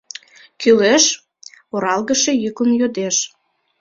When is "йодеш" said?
2.79-3.17